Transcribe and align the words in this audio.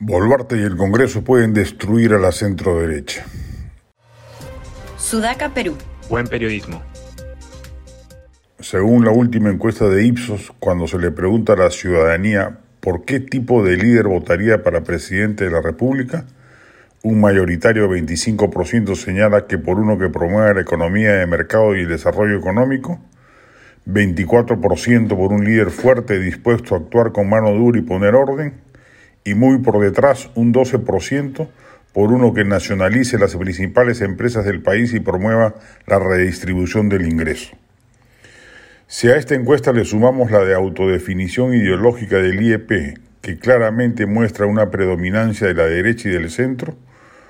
Boluarte 0.00 0.56
y 0.56 0.62
el 0.62 0.76
Congreso 0.76 1.22
pueden 1.22 1.54
destruir 1.54 2.12
a 2.14 2.18
la 2.18 2.32
centro-derecha. 2.32 3.24
Sudaca, 4.98 5.54
Perú. 5.54 5.76
Buen 6.10 6.26
periodismo. 6.26 6.82
Según 8.58 9.04
la 9.04 9.12
última 9.12 9.50
encuesta 9.50 9.88
de 9.88 10.04
Ipsos, 10.04 10.52
cuando 10.58 10.88
se 10.88 10.98
le 10.98 11.10
pregunta 11.10 11.52
a 11.52 11.56
la 11.56 11.70
ciudadanía 11.70 12.58
por 12.80 13.04
qué 13.04 13.20
tipo 13.20 13.62
de 13.62 13.76
líder 13.76 14.08
votaría 14.08 14.62
para 14.62 14.82
presidente 14.82 15.44
de 15.44 15.50
la 15.50 15.62
República, 15.62 16.24
un 17.02 17.20
mayoritario 17.20 17.88
25% 17.88 18.96
señala 18.96 19.46
que 19.46 19.58
por 19.58 19.78
uno 19.78 19.98
que 19.98 20.08
promueva 20.08 20.54
la 20.54 20.62
economía 20.62 21.12
de 21.12 21.26
mercado 21.26 21.76
y 21.76 21.80
el 21.80 21.88
desarrollo 21.88 22.36
económico, 22.36 22.98
24% 23.86 25.08
por 25.08 25.32
un 25.32 25.44
líder 25.44 25.70
fuerte 25.70 26.18
dispuesto 26.18 26.74
a 26.74 26.78
actuar 26.78 27.12
con 27.12 27.28
mano 27.28 27.52
dura 27.52 27.78
y 27.78 27.82
poner 27.82 28.14
orden, 28.14 28.63
y 29.24 29.34
muy 29.34 29.58
por 29.58 29.80
detrás 29.80 30.30
un 30.34 30.52
12% 30.52 31.48
por 31.92 32.12
uno 32.12 32.34
que 32.34 32.44
nacionalice 32.44 33.18
las 33.18 33.36
principales 33.36 34.00
empresas 34.00 34.44
del 34.44 34.60
país 34.60 34.92
y 34.92 35.00
promueva 35.00 35.54
la 35.86 35.98
redistribución 35.98 36.88
del 36.88 37.06
ingreso. 37.06 37.56
Si 38.86 39.08
a 39.08 39.16
esta 39.16 39.34
encuesta 39.34 39.72
le 39.72 39.84
sumamos 39.84 40.30
la 40.30 40.44
de 40.44 40.54
autodefinición 40.54 41.54
ideológica 41.54 42.16
del 42.16 42.42
IEP, 42.42 42.98
que 43.22 43.38
claramente 43.38 44.06
muestra 44.06 44.46
una 44.46 44.70
predominancia 44.70 45.46
de 45.46 45.54
la 45.54 45.66
derecha 45.66 46.08
y 46.08 46.12
del 46.12 46.30
centro, 46.30 46.76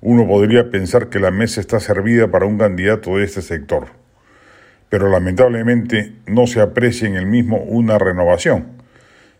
uno 0.00 0.26
podría 0.26 0.70
pensar 0.70 1.08
que 1.08 1.20
la 1.20 1.30
mesa 1.30 1.60
está 1.60 1.78
servida 1.78 2.28
para 2.28 2.46
un 2.46 2.58
candidato 2.58 3.16
de 3.16 3.24
este 3.24 3.42
sector. 3.42 3.88
Pero 4.88 5.08
lamentablemente 5.10 6.14
no 6.26 6.46
se 6.46 6.60
aprecia 6.60 7.06
en 7.06 7.14
el 7.14 7.26
mismo 7.26 7.58
una 7.58 7.98
renovación 7.98 8.75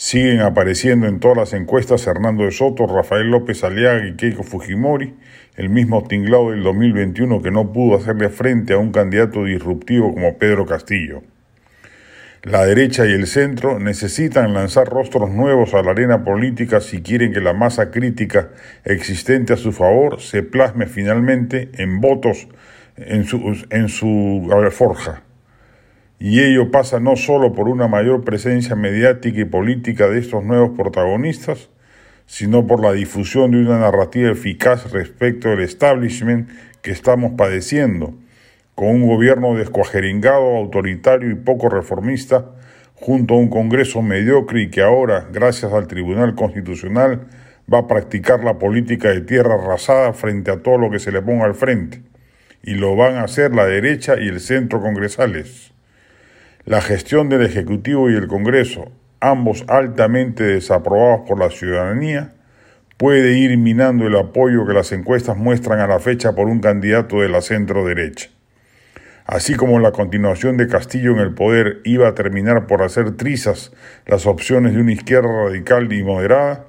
Siguen 0.00 0.40
apareciendo 0.40 1.06
en 1.06 1.20
todas 1.20 1.36
las 1.36 1.52
encuestas 1.52 2.06
Hernando 2.06 2.44
de 2.44 2.52
Soto, 2.52 2.86
Rafael 2.86 3.30
López 3.30 3.62
Aliaga 3.64 4.06
y 4.06 4.14
Keiko 4.14 4.44
Fujimori, 4.44 5.12
el 5.56 5.68
mismo 5.68 6.02
tinglado 6.04 6.52
del 6.52 6.62
2021 6.62 7.42
que 7.42 7.50
no 7.50 7.70
pudo 7.70 7.98
hacerle 7.98 8.30
frente 8.30 8.72
a 8.72 8.78
un 8.78 8.92
candidato 8.92 9.44
disruptivo 9.44 10.14
como 10.14 10.38
Pedro 10.38 10.64
Castillo. 10.64 11.22
La 12.42 12.64
derecha 12.64 13.04
y 13.04 13.12
el 13.12 13.26
centro 13.26 13.78
necesitan 13.78 14.54
lanzar 14.54 14.88
rostros 14.88 15.28
nuevos 15.28 15.74
a 15.74 15.82
la 15.82 15.90
arena 15.90 16.24
política 16.24 16.80
si 16.80 17.02
quieren 17.02 17.34
que 17.34 17.42
la 17.42 17.52
masa 17.52 17.90
crítica 17.90 18.48
existente 18.86 19.52
a 19.52 19.58
su 19.58 19.70
favor 19.70 20.22
se 20.22 20.42
plasme 20.42 20.86
finalmente 20.86 21.68
en 21.74 22.00
votos 22.00 22.48
en 22.96 23.24
su, 23.24 23.66
en 23.68 23.90
su 23.90 24.48
forja 24.70 25.24
y 26.22 26.40
ello 26.40 26.70
pasa 26.70 27.00
no 27.00 27.16
solo 27.16 27.54
por 27.54 27.66
una 27.66 27.88
mayor 27.88 28.24
presencia 28.24 28.76
mediática 28.76 29.40
y 29.40 29.46
política 29.46 30.06
de 30.06 30.18
estos 30.18 30.44
nuevos 30.44 30.76
protagonistas, 30.76 31.70
sino 32.26 32.66
por 32.66 32.82
la 32.82 32.92
difusión 32.92 33.52
de 33.52 33.58
una 33.58 33.80
narrativa 33.80 34.30
eficaz 34.30 34.92
respecto 34.92 35.48
del 35.48 35.60
establishment 35.60 36.50
que 36.82 36.90
estamos 36.90 37.32
padeciendo, 37.38 38.12
con 38.74 38.88
un 38.88 39.06
gobierno 39.06 39.54
descuajeringado, 39.54 40.56
autoritario 40.58 41.30
y 41.30 41.36
poco 41.36 41.70
reformista, 41.70 42.50
junto 42.94 43.32
a 43.32 43.38
un 43.38 43.48
Congreso 43.48 44.02
mediocre 44.02 44.62
y 44.62 44.70
que 44.70 44.82
ahora, 44.82 45.26
gracias 45.32 45.72
al 45.72 45.86
Tribunal 45.86 46.34
Constitucional, 46.34 47.28
va 47.72 47.78
a 47.78 47.86
practicar 47.86 48.44
la 48.44 48.58
política 48.58 49.08
de 49.08 49.22
tierra 49.22 49.54
arrasada 49.54 50.12
frente 50.12 50.50
a 50.50 50.62
todo 50.62 50.76
lo 50.76 50.90
que 50.90 50.98
se 50.98 51.12
le 51.12 51.22
ponga 51.22 51.46
al 51.46 51.54
frente. 51.54 52.02
Y 52.62 52.74
lo 52.74 52.94
van 52.94 53.14
a 53.14 53.22
hacer 53.22 53.54
la 53.54 53.64
derecha 53.64 54.20
y 54.20 54.28
el 54.28 54.40
centro 54.40 54.82
congresales. 54.82 55.72
La 56.66 56.82
gestión 56.82 57.30
del 57.30 57.40
Ejecutivo 57.40 58.10
y 58.10 58.14
el 58.14 58.28
Congreso, 58.28 58.92
ambos 59.18 59.64
altamente 59.66 60.44
desaprobados 60.44 61.22
por 61.26 61.38
la 61.38 61.48
ciudadanía, 61.48 62.34
puede 62.98 63.38
ir 63.38 63.56
minando 63.56 64.06
el 64.06 64.14
apoyo 64.14 64.66
que 64.66 64.74
las 64.74 64.92
encuestas 64.92 65.38
muestran 65.38 65.80
a 65.80 65.86
la 65.86 66.00
fecha 66.00 66.34
por 66.34 66.48
un 66.48 66.60
candidato 66.60 67.20
de 67.22 67.30
la 67.30 67.40
centro 67.40 67.86
derecha. 67.86 68.28
Así 69.24 69.54
como 69.54 69.78
la 69.78 69.92
continuación 69.92 70.58
de 70.58 70.68
Castillo 70.68 71.12
en 71.12 71.20
el 71.20 71.32
poder 71.32 71.80
iba 71.84 72.08
a 72.08 72.14
terminar 72.14 72.66
por 72.66 72.82
hacer 72.82 73.16
trizas 73.16 73.72
las 74.04 74.26
opciones 74.26 74.74
de 74.74 74.82
una 74.82 74.92
izquierda 74.92 75.46
radical 75.46 75.90
y 75.90 76.04
moderada, 76.04 76.66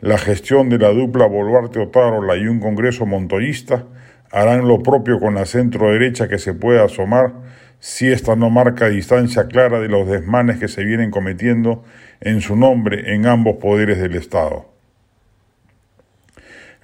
la 0.00 0.18
gestión 0.18 0.70
de 0.70 0.78
la 0.78 0.88
dupla 0.88 1.26
Boluarte-Otárola 1.26 2.36
y 2.36 2.48
un 2.48 2.58
Congreso 2.58 3.06
montoyista 3.06 3.86
harán 4.32 4.66
lo 4.66 4.82
propio 4.82 5.20
con 5.20 5.36
la 5.36 5.46
centro 5.46 5.92
derecha 5.92 6.26
que 6.26 6.38
se 6.38 6.52
pueda 6.52 6.84
asomar 6.84 7.32
si 7.80 8.12
esta 8.12 8.36
no 8.36 8.50
marca 8.50 8.88
distancia 8.88 9.48
clara 9.48 9.80
de 9.80 9.88
los 9.88 10.06
desmanes 10.06 10.58
que 10.58 10.68
se 10.68 10.84
vienen 10.84 11.10
cometiendo 11.10 11.82
en 12.20 12.42
su 12.42 12.54
nombre 12.54 13.14
en 13.14 13.26
ambos 13.26 13.56
poderes 13.56 13.98
del 13.98 14.14
Estado. 14.14 14.66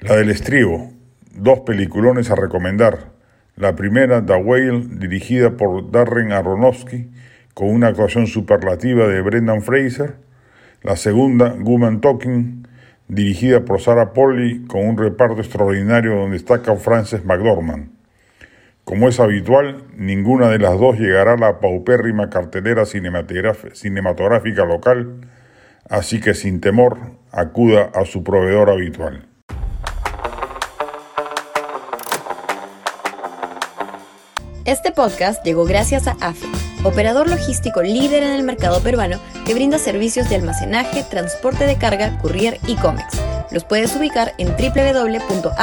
La 0.00 0.16
del 0.16 0.30
estribo, 0.30 0.90
dos 1.34 1.60
peliculones 1.60 2.30
a 2.30 2.34
recomendar. 2.34 3.10
La 3.56 3.76
primera, 3.76 4.24
The 4.24 4.36
Whale, 4.36 4.86
dirigida 4.90 5.50
por 5.56 5.90
Darren 5.90 6.32
Aronofsky, 6.32 7.10
con 7.54 7.68
una 7.68 7.88
actuación 7.88 8.26
superlativa 8.26 9.06
de 9.06 9.20
Brendan 9.22 9.62
Fraser. 9.62 10.16
La 10.82 10.96
segunda, 10.96 11.54
Woman 11.58 12.00
Talking, 12.00 12.66
dirigida 13.08 13.64
por 13.64 13.80
Sarah 13.80 14.12
Polly, 14.12 14.66
con 14.66 14.86
un 14.86 14.98
reparto 14.98 15.40
extraordinario 15.40 16.16
donde 16.16 16.36
destaca 16.36 16.76
Frances 16.76 17.24
McDormand. 17.24 17.95
Como 18.86 19.08
es 19.08 19.18
habitual, 19.18 19.82
ninguna 19.96 20.48
de 20.48 20.60
las 20.60 20.78
dos 20.78 20.96
llegará 20.96 21.32
a 21.32 21.36
la 21.36 21.58
paupérrima 21.58 22.30
cartelera 22.30 22.84
cinematográfica 22.86 24.64
local, 24.64 25.22
así 25.90 26.20
que 26.20 26.34
sin 26.34 26.60
temor 26.60 26.96
acuda 27.32 27.90
a 27.92 28.04
su 28.04 28.22
proveedor 28.22 28.70
habitual. 28.70 29.26
Este 34.64 34.92
podcast 34.92 35.44
llegó 35.44 35.64
gracias 35.64 36.06
a 36.06 36.12
AFE, 36.20 36.46
operador 36.84 37.28
logístico 37.28 37.82
líder 37.82 38.22
en 38.22 38.34
el 38.34 38.44
mercado 38.44 38.80
peruano 38.84 39.18
que 39.44 39.54
brinda 39.54 39.78
servicios 39.78 40.28
de 40.28 40.36
almacenaje, 40.36 41.02
transporte 41.10 41.66
de 41.66 41.76
carga, 41.76 42.16
courier 42.18 42.60
y 42.68 42.76
cómics. 42.76 43.20
Los 43.50 43.64
puedes 43.64 43.96
ubicar 43.96 44.34
en 44.38 44.46
www.afe.pe. 44.50 45.56